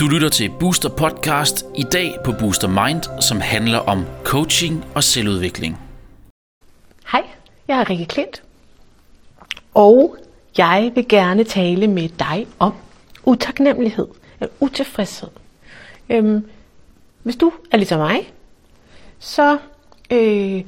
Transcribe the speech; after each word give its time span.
Du 0.00 0.10
lytter 0.10 0.28
til 0.28 0.50
Booster 0.60 0.88
Podcast 0.88 1.66
i 1.74 1.82
dag 1.92 2.14
på 2.24 2.32
Booster 2.38 2.68
Mind, 2.68 3.20
som 3.20 3.40
handler 3.40 3.78
om 3.78 4.04
coaching 4.24 4.84
og 4.94 5.04
selvudvikling. 5.04 5.78
Hej, 7.12 7.22
jeg 7.68 7.80
er 7.80 7.90
Rikke 7.90 8.06
Klint, 8.06 8.42
og 9.74 10.16
jeg 10.58 10.92
vil 10.94 11.08
gerne 11.08 11.44
tale 11.44 11.86
med 11.86 12.08
dig 12.08 12.46
om 12.58 12.72
utaknemmelighed, 13.24 14.06
eller 14.40 14.52
utilfredshed. 14.60 15.28
Øhm, 16.08 16.46
hvis 17.22 17.36
du 17.36 17.52
er 17.70 17.76
ligesom 17.76 17.98
mig, 17.98 18.32
så 19.18 19.58
øh, 20.10 20.62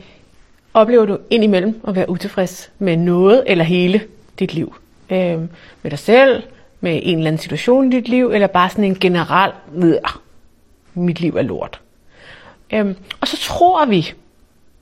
oplever 0.74 1.06
du 1.06 1.18
indimellem 1.30 1.80
at 1.88 1.94
være 1.94 2.10
utilfreds 2.10 2.70
med 2.78 2.96
noget 2.96 3.44
eller 3.46 3.64
hele 3.64 4.02
dit 4.38 4.54
liv. 4.54 4.74
Øh, 5.10 5.40
med 5.82 5.90
dig 5.90 5.98
selv, 5.98 6.42
med 6.80 7.00
en 7.02 7.18
eller 7.18 7.28
anden 7.28 7.42
situation 7.42 7.92
i 7.92 7.96
dit 7.96 8.08
liv, 8.08 8.30
eller 8.30 8.46
bare 8.46 8.70
sådan 8.70 8.84
en 8.84 8.98
generel, 8.98 9.52
mit 10.94 11.20
liv 11.20 11.36
er 11.36 11.42
lort. 11.42 11.80
Øh, 12.72 12.94
og 13.20 13.28
så 13.28 13.36
tror 13.36 13.86
vi, 13.86 14.12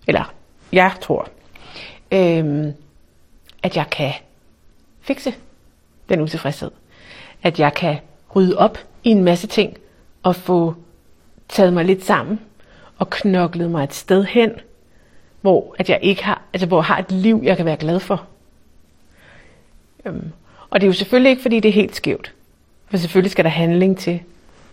eller 0.06 0.34
jeg 0.73 0.92
tror, 1.01 1.28
øh, 2.12 2.66
at 3.62 3.77
jeg 3.77 3.87
kan 3.91 4.12
fikse 5.01 5.34
den 6.09 6.20
utilfredshed. 6.20 6.70
At 7.43 7.60
jeg 7.60 7.74
kan 7.74 7.96
rydde 8.37 8.59
op 8.59 8.79
i 9.04 9.10
en 9.10 9.24
masse 9.24 9.46
ting 9.46 9.77
og 10.23 10.37
få 10.37 10.74
taget 11.48 11.73
mig 11.73 11.84
lidt 11.84 12.04
sammen 12.04 12.40
og 12.98 13.10
knoklet 13.10 13.70
mig 13.70 13.84
et 13.84 13.95
sted 13.95 14.24
hen, 14.24 14.51
hvor 15.40 15.74
at 15.79 15.90
jeg 15.90 15.98
ikke 16.02 16.24
har, 16.24 16.43
altså 16.52 16.66
hvor 16.66 16.79
jeg 16.79 16.84
har 16.84 16.98
et 16.98 17.12
liv, 17.12 17.40
jeg 17.43 17.56
kan 17.56 17.66
være 17.66 17.77
glad 17.77 18.01
for. 18.01 18.27
Øhm, 20.06 20.33
og 20.70 20.80
det 20.80 20.87
er 20.87 20.88
jo 20.88 20.92
selvfølgelig 20.92 21.30
ikke, 21.30 21.42
fordi 21.42 21.60
det 21.60 21.69
er 21.69 21.73
helt 21.73 21.96
skævt. 21.96 22.33
For 22.87 22.96
selvfølgelig 22.96 23.30
skal 23.30 23.45
der 23.45 23.51
handling 23.51 23.99
til. 23.99 24.21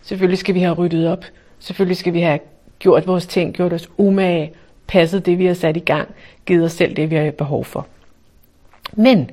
Selvfølgelig 0.01 0.37
skal 0.37 0.55
vi 0.55 0.59
have 0.59 0.73
ryddet 0.73 1.07
op. 1.07 1.25
Selvfølgelig 1.59 1.97
skal 1.97 2.13
vi 2.13 2.21
have 2.21 2.39
gjort 2.79 3.07
vores 3.07 3.27
ting, 3.27 3.53
gjort 3.53 3.73
os 3.73 3.89
umage, 3.97 4.53
passet 4.87 5.25
det, 5.25 5.39
vi 5.39 5.45
har 5.45 5.53
sat 5.53 5.77
i 5.77 5.79
gang, 5.79 6.09
givet 6.45 6.65
os 6.65 6.71
selv 6.71 6.95
det, 6.95 7.09
vi 7.09 7.15
har 7.15 7.31
behov 7.31 7.65
for. 7.65 7.87
Men 8.93 9.29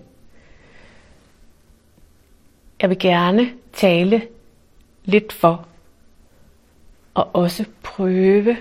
jeg 2.81 2.89
vil 2.91 2.98
gerne 2.98 3.51
tale 3.73 4.23
lidt 5.05 5.33
for, 5.33 5.67
og 7.15 7.28
også 7.33 7.65
prøve 7.83 8.56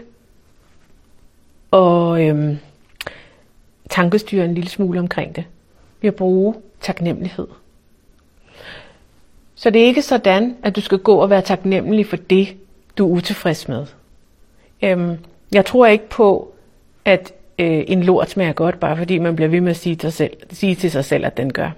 at 1.73 2.21
øhm, 2.21 2.57
tankestyre 3.89 4.45
en 4.45 4.53
lille 4.53 4.69
smule 4.69 4.99
omkring 4.99 5.35
det. 5.35 5.45
Ved 6.01 6.07
at 6.07 6.15
bruge 6.15 6.55
taknemmelighed. 6.81 7.47
Så 9.55 9.69
det 9.69 9.81
er 9.81 9.85
ikke 9.85 10.01
sådan, 10.01 10.57
at 10.63 10.75
du 10.75 10.81
skal 10.81 10.97
gå 10.97 11.15
og 11.15 11.29
være 11.29 11.41
taknemmelig 11.41 12.05
for 12.05 12.15
det, 12.15 12.57
du 12.97 13.07
er 13.07 13.17
utilfreds 13.17 13.67
med. 13.67 13.85
Øhm, 14.81 15.17
jeg 15.51 15.65
tror 15.65 15.85
ikke 15.85 16.09
på, 16.09 16.53
at 17.05 17.33
øh, 17.59 17.83
en 17.87 18.03
lort 18.03 18.29
smager 18.29 18.53
godt, 18.53 18.79
bare 18.79 18.97
fordi 18.97 19.17
man 19.17 19.35
bliver 19.35 19.49
ved 19.49 19.61
med 19.61 19.71
at 19.71 19.77
sige 19.77 19.95
til, 19.95 20.11
sig 20.11 20.13
selv, 20.13 20.37
sige 20.51 20.75
til 20.75 20.91
sig 20.91 21.05
selv, 21.05 21.25
at 21.25 21.37
den 21.37 21.53
gør. 21.53 21.71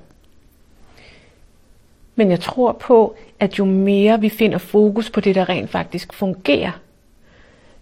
Men 2.16 2.31
jeg 2.31 2.39
tror 2.39 2.72
på, 2.72 3.16
at 3.39 3.59
jo 3.59 3.66
mere 3.66 4.22
vi 4.22 4.30
finder 4.30 4.58
fokus 4.58 5.09
på 5.09 5.19
det, 5.22 5.36
der 5.36 5.49
rent 5.49 5.69
faktisk 5.69 6.14
fungerer, 6.14 6.72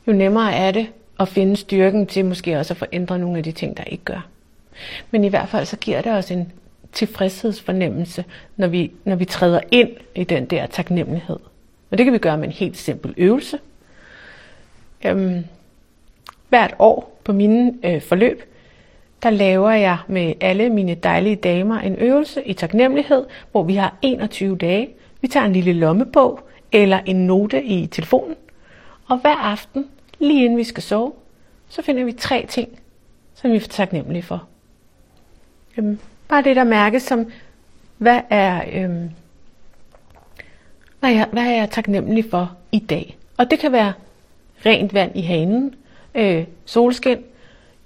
jo 0.07 0.13
nemmere 0.13 0.53
er 0.53 0.71
det 0.71 0.87
at 1.19 1.27
finde 1.27 1.55
styrken 1.55 2.07
til 2.07 2.25
måske 2.25 2.57
også 2.59 2.73
at 2.73 2.77
forændre 2.77 3.19
nogle 3.19 3.37
af 3.37 3.43
de 3.43 3.51
ting, 3.51 3.77
der 3.77 3.83
ikke 3.83 4.03
gør. 4.03 4.27
Men 5.11 5.23
i 5.23 5.27
hvert 5.27 5.49
fald 5.49 5.65
så 5.65 5.77
giver 5.77 6.01
det 6.01 6.11
os 6.11 6.31
en 6.31 6.51
tilfredshedsfornemmelse, 6.91 8.25
når 8.57 8.67
vi, 8.67 8.91
når 9.03 9.15
vi 9.15 9.25
træder 9.25 9.59
ind 9.71 9.89
i 10.15 10.23
den 10.23 10.45
der 10.45 10.65
taknemmelighed. 10.65 11.37
Og 11.91 11.97
det 11.97 12.03
kan 12.03 12.13
vi 12.13 12.17
gøre 12.17 12.37
med 12.37 12.47
en 12.47 12.53
helt 12.53 12.77
simpel 12.77 13.13
øvelse. 13.17 13.59
Øhm, 15.05 15.45
hvert 16.49 16.75
år 16.79 17.19
på 17.23 17.33
mine 17.33 17.73
øh, 17.83 18.01
forløb, 18.01 18.43
der 19.23 19.29
laver 19.29 19.71
jeg 19.71 19.97
med 20.07 20.33
alle 20.41 20.69
mine 20.69 20.95
dejlige 20.95 21.35
damer 21.35 21.79
en 21.79 21.95
øvelse 21.95 22.43
i 22.43 22.53
taknemmelighed, 22.53 23.25
hvor 23.51 23.63
vi 23.63 23.75
har 23.75 23.95
21 24.01 24.57
dage. 24.57 24.89
Vi 25.21 25.27
tager 25.27 25.45
en 25.45 25.53
lille 25.53 25.73
lommebog 25.73 26.49
eller 26.71 26.99
en 27.05 27.15
note 27.15 27.63
i 27.63 27.87
telefonen, 27.87 28.35
og 29.07 29.17
hver 29.17 29.35
aften, 29.35 29.87
lige 30.19 30.45
inden 30.45 30.57
vi 30.57 30.63
skal 30.63 30.83
sove, 30.83 31.11
så 31.69 31.81
finder 31.81 32.03
vi 32.03 32.11
tre 32.11 32.45
ting, 32.49 32.79
som 33.35 33.51
vi 33.51 33.55
er 33.55 33.59
taknemmelige 33.59 34.23
for. 34.23 34.47
Øhm, 35.77 35.99
bare 36.27 36.43
det, 36.43 36.55
der 36.55 36.63
mærkes 36.63 37.03
som, 37.03 37.31
hvad 37.97 38.19
er, 38.29 38.61
øhm, 38.73 39.09
hvad, 40.99 41.13
er, 41.13 41.25
hvad 41.31 41.43
er 41.43 41.51
jeg 41.51 41.69
taknemmelig 41.69 42.25
for 42.31 42.51
i 42.71 42.79
dag? 42.79 43.17
Og 43.37 43.51
det 43.51 43.59
kan 43.59 43.71
være 43.71 43.93
rent 44.65 44.93
vand 44.93 45.11
i 45.15 45.21
hanen, 45.21 45.75
øh, 46.15 46.43
solskin, 46.65 47.17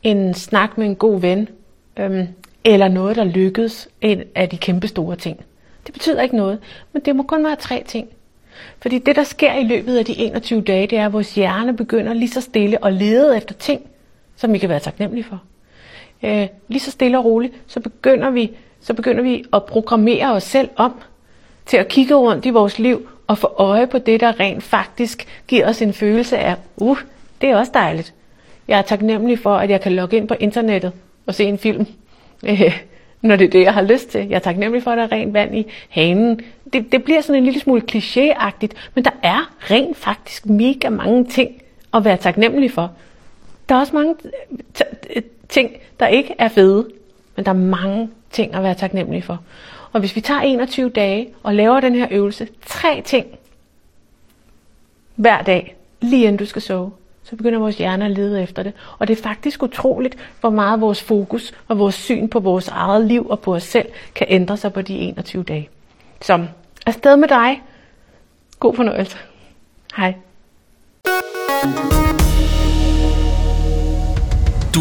en 0.04 0.34
snak 0.34 0.78
med 0.78 0.86
en 0.86 0.96
god 0.96 1.20
ven, 1.22 1.50
øhm, 1.98 2.28
eller 2.64 2.88
noget, 2.88 3.16
der 3.16 3.24
lykkedes, 3.24 3.90
en 4.02 4.24
af 4.36 4.50
de 4.50 4.58
kæmpe 4.58 4.88
store 4.88 5.16
ting. 5.16 5.44
Det 5.86 5.94
betyder 5.94 6.22
ikke 6.22 6.36
noget, 6.36 6.60
men 6.94 7.02
det 7.02 7.16
må 7.16 7.24
kun 7.24 7.46
være 7.46 7.56
tre 7.56 7.84
ting. 7.88 8.08
Fordi 8.80 9.00
det, 9.00 9.16
der 9.16 9.24
sker 9.24 9.54
i 9.54 9.64
løbet 9.64 9.98
af 9.98 10.06
de 10.06 10.18
21 10.18 10.62
dage, 10.62 10.88
det 10.88 10.98
er, 10.98 11.06
at 11.06 11.14
vores 11.14 11.36
hjerne 11.36 11.78
begynder 11.78 12.14
lige 12.14 12.30
så 12.30 12.42
stille 12.42 12.86
at 12.86 12.94
lede 12.94 13.38
efter 13.38 13.54
ting, 13.54 13.82
som 14.36 14.54
vi 14.54 14.58
kan 14.58 14.70
være 14.70 14.80
taknemmelige 14.80 15.24
for. 15.24 15.42
Øh, 16.24 16.48
lige 16.68 16.80
så 16.80 16.92
stille 16.92 17.18
og 17.18 17.26
roligt, 17.26 17.54
så 17.68 17.80
begynder, 17.80 18.30
vi, 18.30 18.52
så 18.82 18.94
begynder 18.94 19.24
vi 19.24 19.46
at 19.54 19.64
programmere 19.64 20.34
os 20.34 20.44
selv 20.44 20.70
om 20.76 20.94
til 21.66 21.78
at 21.78 21.88
kigge 21.88 22.16
rundt 22.16 22.46
i 22.46 22.50
vores 22.50 22.80
liv 22.80 23.08
og 23.28 23.38
få 23.38 23.48
øje 23.58 23.88
på 23.88 23.98
det, 23.98 24.20
der 24.20 24.40
rent 24.40 24.64
faktisk 24.64 25.28
giver 25.48 25.70
os 25.70 25.82
en 25.82 25.94
følelse 25.94 26.38
af, 26.38 26.56
uh, 26.76 26.98
det 27.42 27.50
er 27.50 27.58
også 27.58 27.72
dejligt. 27.74 28.14
Jeg 28.68 28.78
er 28.78 28.82
taknemmelig 28.82 29.40
for, 29.40 29.56
at 29.56 29.70
jeg 29.70 29.82
kan 29.82 29.92
logge 29.92 30.18
ind 30.18 30.28
på 30.28 30.36
internettet 30.40 30.92
og 31.26 31.36
se 31.36 31.44
en 31.44 31.58
film, 31.58 31.86
øh, 32.46 32.82
når 33.22 33.36
det 33.36 33.46
er 33.46 33.50
det, 33.50 33.62
jeg 33.62 33.74
har 33.74 33.82
lyst 33.82 34.10
til. 34.10 34.28
Jeg 34.30 34.36
er 34.36 34.40
taknemmelig 34.40 34.84
for, 34.84 34.92
at 34.92 34.98
der 34.98 35.04
er 35.04 35.12
rent 35.12 35.34
vand 35.34 35.58
i 35.58 35.66
hanen. 35.90 36.42
Det, 36.74 36.92
det 36.92 37.04
bliver 37.04 37.22
sådan 37.22 37.36
en 37.36 37.46
lille 37.46 37.60
smule 37.60 37.82
klichéagtigt, 37.92 38.72
men 38.96 39.06
der 39.06 39.12
er 39.24 39.54
rent 39.72 39.98
faktisk 39.98 40.46
mega 40.46 40.90
mange 40.90 41.26
ting 41.26 41.52
at 41.94 42.06
være 42.06 42.18
taknemmelig 42.18 42.72
for. 42.72 42.92
Der 43.70 43.76
er 43.76 43.80
også 43.80 43.96
mange 43.96 44.16
ting, 45.54 45.72
der 46.00 46.08
ikke 46.08 46.36
er 46.40 46.48
fede, 46.48 46.90
men 47.36 47.46
der 47.46 47.52
er 47.52 47.56
mange 47.56 48.10
ting 48.32 48.54
at 48.54 48.64
være 48.64 48.76
taknemmelig 48.76 49.24
for. 49.24 49.40
Og 49.92 50.00
hvis 50.00 50.16
vi 50.16 50.22
tager 50.22 50.42
21 50.42 50.90
dage 50.90 51.30
og 51.44 51.56
laver 51.56 51.80
den 51.80 51.96
her 51.96 52.08
øvelse, 52.12 52.48
tre 52.66 53.02
ting 53.06 53.28
hver 55.16 55.42
dag, 55.42 55.76
lige 56.02 56.24
inden 56.24 56.38
du 56.38 56.46
skal 56.46 56.62
sove, 56.62 56.92
så 57.24 57.36
begynder 57.36 57.60
vores 57.60 57.78
hjerne 57.78 58.06
at 58.06 58.12
lede 58.12 58.44
efter 58.44 58.64
det. 58.64 58.74
Og 59.00 59.08
det 59.08 59.18
er 59.18 59.24
faktisk 59.24 59.64
utroligt, 59.64 60.18
hvor 60.40 60.50
meget 60.50 60.82
vores 60.82 61.04
fokus 61.04 61.54
og 61.68 61.80
vores 61.80 61.96
syn 61.96 62.30
på 62.30 62.40
vores 62.40 62.68
eget 62.68 63.06
liv 63.06 63.30
og 63.30 63.40
på 63.40 63.56
os 63.56 63.64
selv 63.64 63.88
kan 64.16 64.28
ændre 64.30 64.58
sig 64.58 64.74
på 64.74 64.82
de 64.82 64.98
21 64.98 65.44
dage. 65.44 65.70
Så 66.22 66.46
afsted 66.86 67.16
med 67.16 67.28
dig. 67.28 67.62
God 68.60 68.76
fornøjelse. 68.76 69.18
Hej. 69.98 70.14